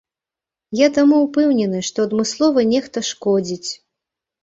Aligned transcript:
Я 0.79 0.87
таму 0.95 1.19
ўпэўнены, 1.25 1.83
што 1.91 2.09
адмыслова 2.11 2.67
нехта 2.73 3.07
шкодзіць. 3.15 3.71